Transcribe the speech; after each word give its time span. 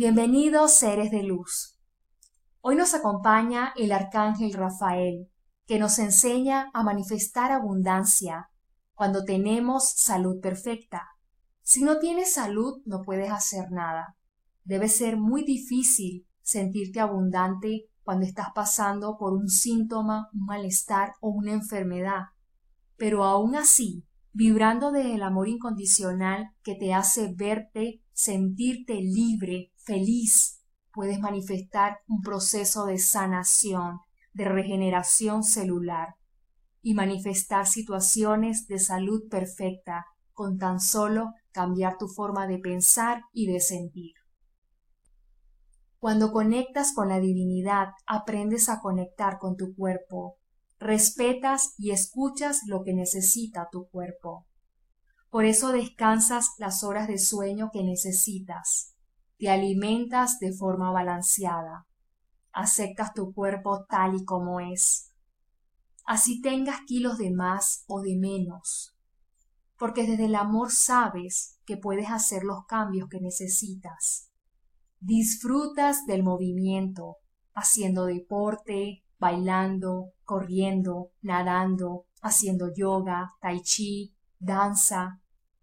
Bienvenidos 0.00 0.74
seres 0.74 1.10
de 1.10 1.24
luz. 1.24 1.76
Hoy 2.60 2.76
nos 2.76 2.94
acompaña 2.94 3.72
el 3.74 3.90
arcángel 3.90 4.52
Rafael, 4.52 5.28
que 5.66 5.80
nos 5.80 5.98
enseña 5.98 6.70
a 6.72 6.84
manifestar 6.84 7.50
abundancia 7.50 8.48
cuando 8.94 9.24
tenemos 9.24 9.90
salud 9.90 10.40
perfecta. 10.40 11.08
Si 11.62 11.82
no 11.82 11.98
tienes 11.98 12.32
salud 12.32 12.80
no 12.84 13.02
puedes 13.02 13.32
hacer 13.32 13.72
nada. 13.72 14.16
Debe 14.62 14.88
ser 14.88 15.16
muy 15.16 15.42
difícil 15.42 16.28
sentirte 16.42 17.00
abundante 17.00 17.88
cuando 18.04 18.24
estás 18.24 18.50
pasando 18.54 19.16
por 19.18 19.32
un 19.32 19.48
síntoma, 19.48 20.28
un 20.32 20.46
malestar 20.46 21.14
o 21.20 21.30
una 21.30 21.50
enfermedad. 21.50 22.26
Pero 22.96 23.24
aún 23.24 23.56
así, 23.56 24.04
vibrando 24.32 24.92
del 24.92 25.24
amor 25.24 25.48
incondicional 25.48 26.52
que 26.62 26.76
te 26.76 26.94
hace 26.94 27.34
verte, 27.34 28.00
sentirte 28.12 28.94
libre, 28.94 29.72
feliz, 29.88 30.62
puedes 30.92 31.18
manifestar 31.18 32.00
un 32.06 32.20
proceso 32.20 32.84
de 32.84 32.98
sanación, 32.98 34.00
de 34.34 34.44
regeneración 34.44 35.42
celular 35.42 36.16
y 36.82 36.92
manifestar 36.94 37.66
situaciones 37.66 38.66
de 38.68 38.78
salud 38.78 39.22
perfecta 39.30 40.04
con 40.32 40.58
tan 40.58 40.78
solo 40.78 41.32
cambiar 41.52 41.96
tu 41.98 42.06
forma 42.06 42.46
de 42.46 42.58
pensar 42.58 43.22
y 43.32 43.50
de 43.50 43.60
sentir. 43.60 44.12
Cuando 45.98 46.30
conectas 46.32 46.92
con 46.92 47.08
la 47.08 47.18
divinidad, 47.18 47.88
aprendes 48.06 48.68
a 48.68 48.80
conectar 48.80 49.38
con 49.38 49.56
tu 49.56 49.74
cuerpo, 49.74 50.36
respetas 50.78 51.74
y 51.78 51.90
escuchas 51.90 52.60
lo 52.66 52.84
que 52.84 52.92
necesita 52.92 53.68
tu 53.72 53.88
cuerpo. 53.88 54.46
Por 55.30 55.46
eso 55.46 55.72
descansas 55.72 56.50
las 56.58 56.84
horas 56.84 57.08
de 57.08 57.18
sueño 57.18 57.70
que 57.72 57.82
necesitas, 57.82 58.94
te 59.38 59.48
alimentas 59.48 60.38
de 60.40 60.52
forma 60.52 60.90
balanceada, 60.90 61.86
aceptas 62.52 63.14
tu 63.14 63.32
cuerpo 63.32 63.86
tal 63.88 64.16
y 64.16 64.24
como 64.24 64.60
es, 64.60 65.12
así 66.04 66.40
tengas 66.40 66.80
kilos 66.86 67.18
de 67.18 67.30
más 67.30 67.84
o 67.86 68.00
de 68.00 68.16
menos, 68.16 68.96
porque 69.78 70.06
desde 70.06 70.24
el 70.24 70.34
amor 70.34 70.72
sabes 70.72 71.60
que 71.64 71.76
puedes 71.76 72.10
hacer 72.10 72.42
los 72.42 72.66
cambios 72.66 73.08
que 73.08 73.20
necesitas. 73.20 74.32
Disfrutas 75.00 76.04
del 76.06 76.24
movimiento, 76.24 77.18
haciendo 77.54 78.06
deporte, 78.06 79.04
bailando, 79.20 80.12
corriendo, 80.24 81.12
nadando, 81.22 82.06
haciendo 82.22 82.72
yoga, 82.74 83.34
tai 83.40 83.60
chi, 83.62 84.14
danza, 84.40 85.20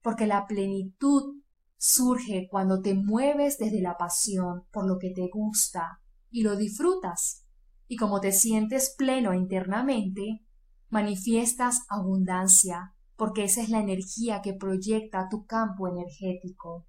porque 0.00 0.26
la 0.26 0.46
plenitud 0.46 1.42
surge 1.78 2.48
cuando 2.50 2.82
te 2.82 2.94
mueves 2.94 3.56
desde 3.56 3.80
la 3.80 3.96
pasión 3.96 4.64
por 4.72 4.86
lo 4.86 4.98
que 4.98 5.10
te 5.10 5.28
gusta 5.32 6.00
y 6.30 6.42
lo 6.42 6.56
disfrutas. 6.56 7.46
Y 7.86 7.96
como 7.96 8.20
te 8.20 8.32
sientes 8.32 8.94
pleno 8.98 9.32
internamente, 9.32 10.44
manifiestas 10.90 11.82
abundancia, 11.88 12.94
porque 13.16 13.44
esa 13.44 13.62
es 13.62 13.70
la 13.70 13.80
energía 13.80 14.42
que 14.42 14.52
proyecta 14.52 15.28
tu 15.30 15.46
campo 15.46 15.88
energético. 15.88 16.86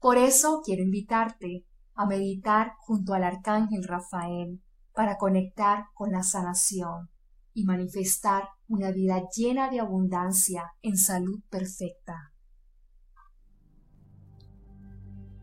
Por 0.00 0.16
eso 0.16 0.62
quiero 0.64 0.82
invitarte 0.82 1.66
a 1.94 2.06
meditar 2.06 2.74
junto 2.78 3.12
al 3.12 3.24
arcángel 3.24 3.82
Rafael 3.82 4.62
para 4.94 5.18
conectar 5.18 5.86
con 5.94 6.12
la 6.12 6.22
sanación 6.22 7.10
y 7.52 7.64
manifestar 7.64 8.48
una 8.68 8.92
vida 8.92 9.28
llena 9.36 9.68
de 9.68 9.80
abundancia 9.80 10.72
en 10.80 10.96
salud 10.96 11.42
perfecta. 11.50 12.32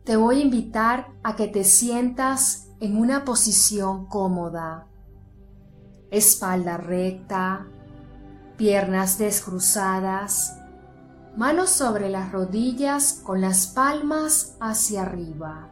Te 0.06 0.17
voy 0.17 0.38
a 0.38 0.44
invitar 0.44 1.08
a 1.23 1.36
que 1.36 1.48
te 1.48 1.64
sientas 1.64 2.67
en 2.80 2.95
una 2.95 3.25
posición 3.25 4.06
cómoda, 4.06 4.86
espalda 6.11 6.78
recta, 6.78 7.66
piernas 8.55 9.17
descruzadas, 9.17 10.60
manos 11.36 11.71
sobre 11.71 12.10
las 12.10 12.32
rodillas 12.32 13.20
con 13.23 13.42
las 13.42 13.65
palmas 13.65 14.55
hacia 14.60 15.02
arriba. 15.02 15.70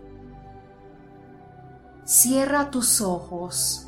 Cierra 2.04 2.72
tus 2.72 3.02
ojos 3.02 3.88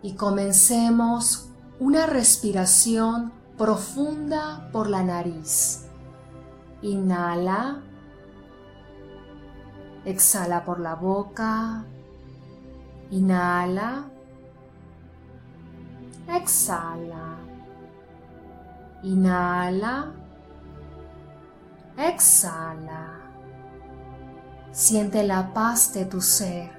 y 0.00 0.14
comencemos 0.14 1.48
una 1.80 2.06
respiración 2.06 3.32
profunda 3.58 4.68
por 4.70 4.88
la 4.88 5.02
nariz. 5.02 5.86
Inhala. 6.82 7.82
Exhala 10.04 10.64
por 10.64 10.80
la 10.80 10.94
boca. 10.96 11.84
Inhala. 13.10 14.04
Exhala. 16.28 17.38
Inhala. 19.02 20.12
Exhala. 21.96 23.20
Siente 24.72 25.22
la 25.22 25.54
paz 25.54 25.94
de 25.94 26.04
tu 26.04 26.20
ser. 26.20 26.70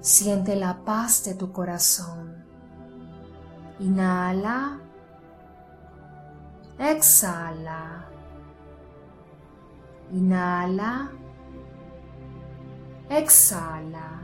Siente 0.00 0.54
la 0.54 0.84
paz 0.84 1.24
de 1.24 1.34
tu 1.34 1.50
corazón. 1.50 2.44
Inhala. 3.80 4.78
Exhala. 6.78 8.06
Inhala. 10.12 11.21
Exhala. 13.16 14.22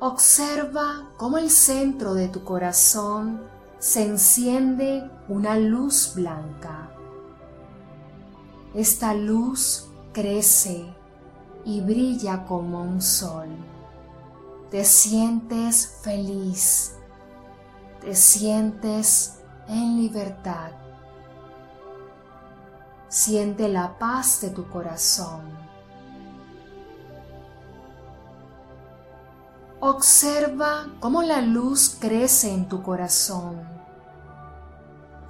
Observa 0.00 1.10
cómo 1.16 1.38
el 1.38 1.50
centro 1.50 2.14
de 2.14 2.28
tu 2.28 2.44
corazón 2.44 3.40
se 3.78 4.04
enciende 4.04 5.10
una 5.28 5.56
luz 5.56 6.12
blanca. 6.14 6.90
Esta 8.74 9.14
luz 9.14 9.88
crece 10.12 10.86
y 11.64 11.80
brilla 11.80 12.44
como 12.44 12.82
un 12.82 13.00
sol 13.00 13.48
te 14.70 14.84
sientes 14.84 16.00
feliz, 16.02 16.96
te 18.00 18.14
sientes 18.16 19.38
en 19.68 19.96
libertad. 19.96 20.72
Siente 23.08 23.68
la 23.68 23.96
paz 23.96 24.40
de 24.40 24.50
tu 24.50 24.68
corazón. 24.68 25.42
Observa 29.80 30.86
cómo 31.00 31.22
la 31.22 31.42
luz 31.42 31.96
crece 32.00 32.52
en 32.52 32.66
tu 32.66 32.82
corazón. 32.82 33.60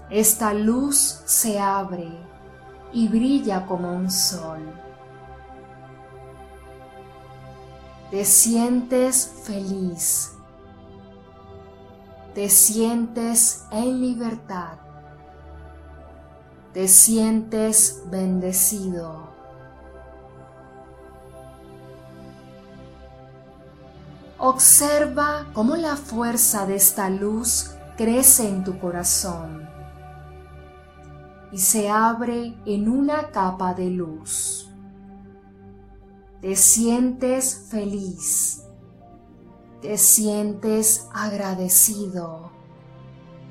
Esta 0.09 0.55
luz 0.55 1.21
se 1.25 1.59
abre 1.59 2.09
y 2.93 3.09
brilla 3.09 3.67
como 3.67 3.93
un 3.93 4.09
sol. 4.09 4.73
Te 8.13 8.25
sientes 8.25 9.27
feliz. 9.43 10.33
Te 12.35 12.49
sientes 12.49 13.65
en 13.73 14.01
libertad. 14.01 14.79
Te 16.73 16.87
sientes 16.87 18.05
bendecido. 18.11 19.36
Observa 24.39 25.47
cómo 25.55 25.77
la 25.77 25.97
fuerza 25.97 26.67
de 26.67 26.77
esta 26.77 27.09
luz 27.09 27.75
crece 27.97 28.49
en 28.49 28.65
tu 28.65 28.79
corazón 28.79 29.67
y 31.53 31.59
se 31.59 31.89
abre 31.89 32.55
en 32.67 32.89
una 32.89 33.31
capa 33.31 33.73
de 33.73 33.89
luz. 33.89 34.69
Te 36.43 36.55
sientes 36.55 37.69
feliz. 37.71 38.63
Te 39.81 39.97
sientes 39.97 41.09
agradecido. 41.15 42.51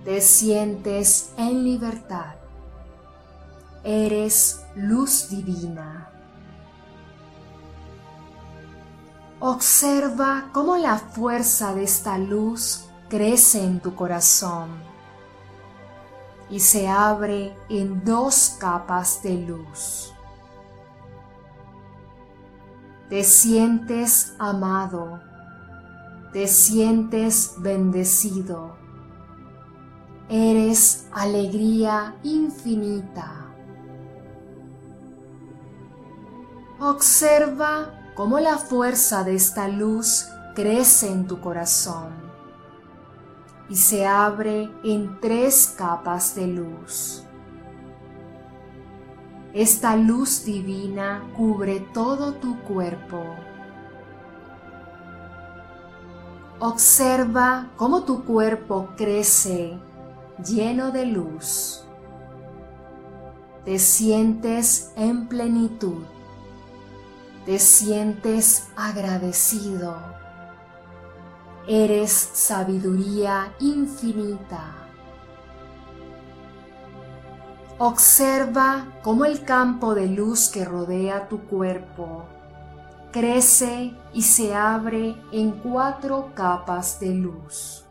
Te 0.03 0.21
sientes 0.21 1.31
en 1.37 1.63
libertad. 1.63 2.35
Eres 3.83 4.63
luz 4.75 5.29
divina. 5.29 6.14
Observa 9.47 10.49
cómo 10.53 10.75
la 10.75 10.97
fuerza 10.97 11.75
de 11.75 11.83
esta 11.83 12.17
luz 12.17 12.89
crece 13.09 13.63
en 13.63 13.79
tu 13.79 13.93
corazón 13.93 14.69
y 16.49 16.59
se 16.59 16.87
abre 16.87 17.55
en 17.69 18.03
dos 18.03 18.57
capas 18.59 19.21
de 19.21 19.37
luz. 19.45 20.11
Te 23.07 23.23
sientes 23.23 24.33
amado, 24.39 25.21
te 26.33 26.47
sientes 26.47 27.53
bendecido, 27.59 28.75
eres 30.27 31.07
alegría 31.11 32.15
infinita. 32.23 33.45
Observa 36.79 38.04
cómo 38.15 38.39
la 38.39 38.57
fuerza 38.57 39.23
de 39.23 39.35
esta 39.35 39.67
luz 39.67 40.29
crece 40.55 41.11
en 41.11 41.27
tu 41.27 41.41
corazón 41.41 42.13
y 43.69 43.75
se 43.75 44.05
abre 44.05 44.71
en 44.83 45.19
tres 45.19 45.75
capas 45.77 46.33
de 46.33 46.47
luz. 46.47 47.23
Esta 49.53 49.95
luz 49.95 50.45
divina 50.45 51.29
cubre 51.35 51.81
todo 51.93 52.33
tu 52.33 52.59
cuerpo. 52.61 53.23
Observa 56.59 57.69
cómo 57.75 58.03
tu 58.03 58.23
cuerpo 58.23 58.89
crece 58.95 59.77
lleno 60.45 60.91
de 60.91 61.05
luz. 61.05 61.85
Te 63.65 63.77
sientes 63.79 64.93
en 64.95 65.27
plenitud. 65.27 66.14
Te 67.45 67.59
sientes 67.59 68.69
agradecido. 68.75 69.95
Eres 71.67 72.11
sabiduría 72.11 73.53
infinita. 73.59 74.73
Observa 77.77 78.99
cómo 79.03 79.25
el 79.25 79.43
campo 79.43 79.93
de 79.93 80.07
luz 80.07 80.49
que 80.49 80.65
rodea 80.65 81.27
tu 81.27 81.41
cuerpo 81.41 82.25
crece 83.11 83.93
y 84.11 84.23
se 84.23 84.55
abre 84.55 85.15
en 85.31 85.51
cuatro 85.51 86.31
capas 86.33 86.99
de 86.99 87.13
luz. 87.13 87.85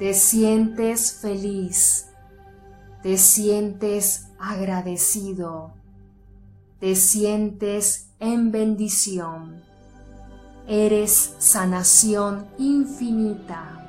Te 0.00 0.14
sientes 0.14 1.20
feliz, 1.20 2.10
te 3.02 3.16
sientes 3.16 4.28
agradecido, 4.38 5.74
te 6.80 6.96
sientes 6.96 8.10
en 8.20 8.50
bendición. 8.50 9.62
Eres 10.66 11.34
sanación 11.38 12.46
infinita. 12.58 13.80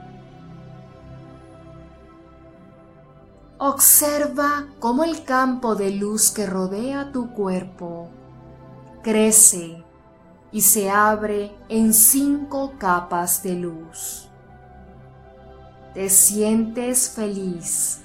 Observa 3.58 4.68
cómo 4.80 5.04
el 5.04 5.24
campo 5.24 5.76
de 5.76 5.92
luz 5.92 6.32
que 6.32 6.46
rodea 6.46 7.12
tu 7.12 7.32
cuerpo 7.32 8.10
crece 9.02 9.84
y 10.52 10.62
se 10.62 10.90
abre 10.90 11.56
en 11.70 11.94
cinco 11.94 12.74
capas 12.78 13.42
de 13.44 13.56
luz. 13.56 14.30
Te 15.94 16.10
sientes 16.10 17.10
feliz, 17.10 18.02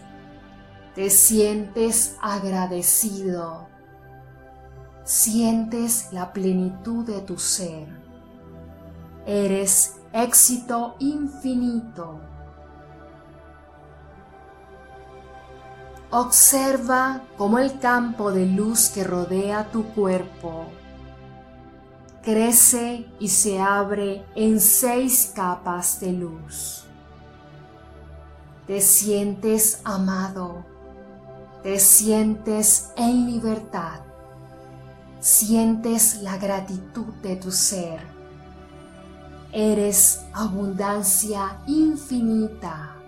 te 0.94 1.10
sientes 1.10 2.16
agradecido, 2.22 3.68
sientes 5.10 6.12
la 6.12 6.32
plenitud 6.32 7.04
de 7.04 7.20
tu 7.20 7.38
ser. 7.38 7.88
Eres 9.26 9.96
éxito 10.12 10.94
infinito 10.98 12.20
Observa 16.12 17.22
cómo 17.36 17.60
el 17.60 17.78
campo 17.78 18.32
de 18.32 18.44
luz 18.44 18.88
que 18.88 19.04
rodea 19.04 19.70
tu 19.70 19.84
cuerpo 19.94 20.64
crece 22.20 23.06
y 23.20 23.28
se 23.28 23.60
abre 23.60 24.24
en 24.34 24.60
seis 24.60 25.30
capas 25.32 26.00
de 26.00 26.12
luz. 26.12 26.84
Te 28.66 28.80
sientes 28.80 29.80
amado, 29.84 30.64
te 31.62 31.78
sientes 31.78 32.90
en 32.96 33.26
libertad, 33.26 34.00
sientes 35.20 36.22
la 36.22 36.36
gratitud 36.38 37.14
de 37.22 37.36
tu 37.36 37.50
ser. 37.50 38.00
Eres 39.52 40.20
abundancia 40.32 41.58
infinita 41.66 43.00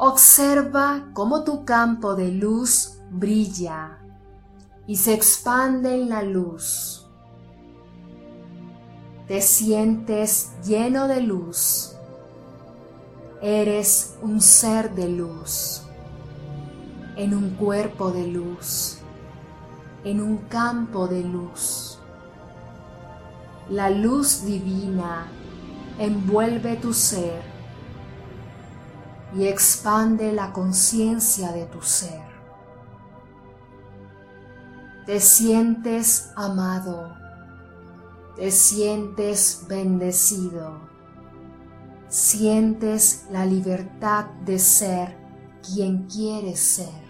Observa 0.00 1.08
cómo 1.12 1.42
tu 1.42 1.64
campo 1.64 2.14
de 2.14 2.30
luz 2.30 3.00
brilla 3.10 3.98
y 4.86 4.94
se 4.94 5.12
expande 5.12 5.92
en 5.92 6.08
la 6.08 6.22
luz. 6.22 7.04
Te 9.26 9.40
sientes 9.40 10.52
lleno 10.64 11.08
de 11.08 11.20
luz. 11.20 11.96
Eres 13.42 14.14
un 14.22 14.40
ser 14.40 14.94
de 14.94 15.08
luz, 15.08 15.82
en 17.16 17.34
un 17.34 17.50
cuerpo 17.56 18.12
de 18.12 18.28
luz, 18.28 18.97
en 20.04 20.20
un 20.20 20.38
campo 20.48 21.08
de 21.08 21.22
luz. 21.22 21.98
La 23.68 23.90
luz 23.90 24.44
divina 24.44 25.26
envuelve 25.98 26.76
tu 26.76 26.94
ser 26.94 27.42
y 29.36 29.46
expande 29.46 30.32
la 30.32 30.52
conciencia 30.52 31.52
de 31.52 31.66
tu 31.66 31.82
ser. 31.82 32.28
Te 35.04 35.20
sientes 35.20 36.30
amado, 36.36 37.14
te 38.36 38.50
sientes 38.50 39.64
bendecido, 39.68 40.80
sientes 42.08 43.26
la 43.30 43.44
libertad 43.44 44.26
de 44.44 44.58
ser 44.58 45.16
quien 45.62 46.06
quieres 46.06 46.60
ser. 46.60 47.07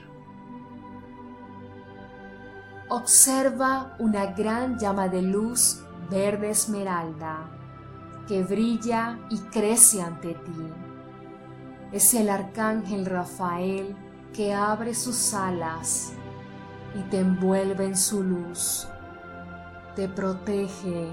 Observa 2.90 3.94
una 3.98 4.32
gran 4.32 4.78
llama 4.78 5.08
de 5.08 5.20
luz 5.20 5.82
verde 6.08 6.48
esmeralda 6.48 7.50
que 8.26 8.42
brilla 8.42 9.18
y 9.28 9.36
crece 9.50 10.00
ante 10.00 10.32
ti. 10.32 10.72
Es 11.92 12.14
el 12.14 12.30
arcángel 12.30 13.04
Rafael 13.04 13.94
que 14.32 14.54
abre 14.54 14.94
sus 14.94 15.34
alas 15.34 16.14
y 16.94 17.02
te 17.10 17.18
envuelve 17.18 17.84
en 17.84 17.96
su 17.96 18.22
luz, 18.22 18.88
te 19.94 20.08
protege, 20.08 21.08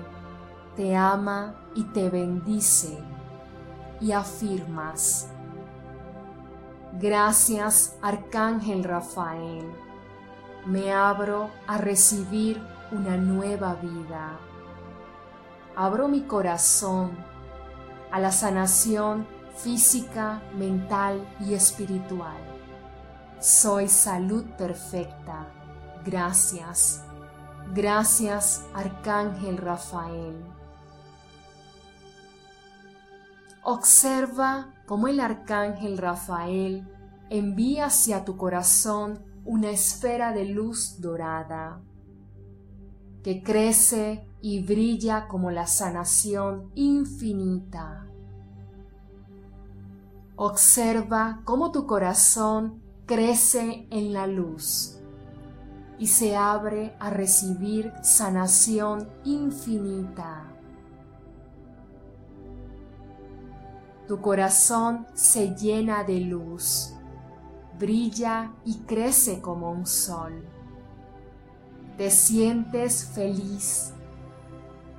te 0.78 0.96
ama 0.96 1.56
y 1.76 1.84
te 1.84 2.10
bendice 2.10 2.98
y 4.00 4.14
afirmas, 4.14 5.28
gracias 7.02 7.98
arcángel 8.02 8.86
Rafael, 8.86 9.66
me 10.66 10.92
abro 10.92 11.52
a 11.68 11.78
recibir 11.78 12.62
una 12.92 13.18
nueva 13.18 13.76
vida. 13.76 14.40
Abro 15.76 16.08
mi 16.08 16.22
corazón 16.22 17.12
a 18.12 18.20
la 18.20 18.32
sanación 18.32 19.28
física, 19.58 20.42
mental 20.58 21.28
y 21.40 21.54
espiritual. 21.54 22.38
Soy 23.40 23.88
salud 23.88 24.46
perfecta. 24.58 25.48
Gracias. 26.06 27.04
Gracias, 27.74 28.66
Arcángel 28.74 29.58
Rafael. 29.58 30.46
Observa 33.64 34.74
cómo 34.86 35.08
el 35.08 35.20
Arcángel 35.20 35.98
Rafael 35.98 36.88
envía 37.30 37.88
hacia 37.88 38.24
tu 38.24 38.38
corazón 38.38 39.35
una 39.46 39.70
esfera 39.70 40.34
de 40.34 40.46
luz 40.46 41.00
dorada 41.00 41.82
que 43.24 43.42
crece 43.42 44.28
y 44.42 44.64
brilla 44.64 45.28
como 45.28 45.52
la 45.52 45.68
sanación 45.68 46.72
infinita. 46.76 48.08
Observa 50.36 51.42
cómo 51.46 51.72
tu 51.72 51.88
corazón 51.88 52.82
crece 53.06 53.88
en 53.90 54.14
la 54.14 54.28
luz 54.28 55.00
y 55.98 56.08
se 56.08 56.36
abre 56.36 56.96
a 57.00 57.10
recibir 57.10 57.94
sanación 58.04 59.10
infinita. 59.24 60.52
Tu 64.08 64.20
corazón 64.22 65.08
se 65.14 65.56
llena 65.56 66.04
de 66.04 66.20
luz, 66.20 66.95
brilla 67.80 68.54
y 68.66 68.80
crece 68.80 69.42
como 69.42 69.72
un 69.72 69.86
sol. 69.86 70.46
Te 71.98 72.12
sientes 72.12 73.06
feliz, 73.14 73.94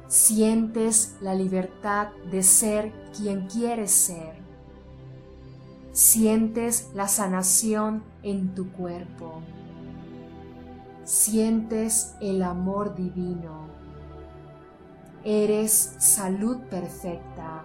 sientes 0.08 1.16
la 1.20 1.34
libertad 1.34 2.08
de 2.30 2.42
ser 2.42 2.92
quien 3.12 3.46
quieres 3.48 3.90
ser 3.90 4.46
Sientes 5.96 6.90
la 6.92 7.08
sanación 7.08 8.04
en 8.22 8.54
tu 8.54 8.70
cuerpo. 8.70 9.40
Sientes 11.04 12.14
el 12.20 12.42
amor 12.42 12.94
divino. 12.94 13.68
Eres 15.24 15.94
salud 15.98 16.58
perfecta. 16.68 17.64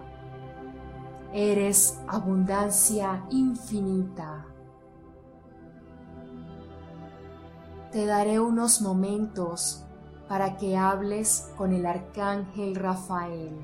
Eres 1.34 2.00
abundancia 2.08 3.22
infinita. 3.28 4.46
Te 7.92 8.06
daré 8.06 8.40
unos 8.40 8.80
momentos 8.80 9.84
para 10.26 10.56
que 10.56 10.78
hables 10.78 11.52
con 11.58 11.74
el 11.74 11.84
arcángel 11.84 12.74
Rafael. 12.74 13.54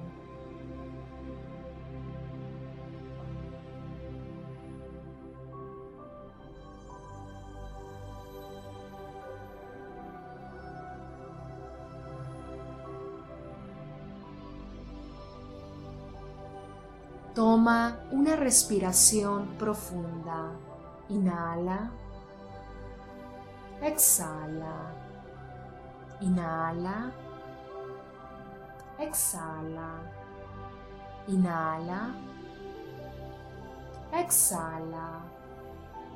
Toma 17.34 18.00
una 18.10 18.36
respiración 18.36 19.46
profunda. 19.58 20.52
Inhala. 21.08 21.92
Exhala. 23.80 24.92
Inhala. 26.20 27.12
Exhala. 28.98 30.00
Inhala. 31.28 32.14
Exhala. 34.12 35.20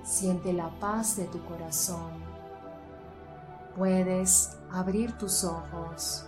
Siente 0.02 0.52
la 0.52 0.70
paz 0.80 1.16
de 1.16 1.26
tu 1.26 1.44
corazón. 1.44 2.10
Puedes 3.76 4.58
abrir 4.72 5.16
tus 5.16 5.44
ojos. 5.44 6.26